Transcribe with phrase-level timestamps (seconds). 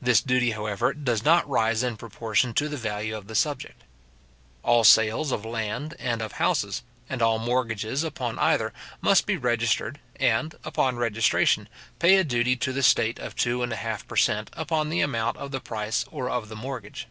[0.00, 3.84] This duty, however, does not rise in proportion to the value of the subject.
[4.62, 10.00] All sales of land and of houses, and all mortgages upon either, must be registered,
[10.16, 11.68] and, upon registration,
[11.98, 14.48] pay a duty to the state of two and a half per cent.
[14.54, 17.06] upon the amount of the price or of the mortgage.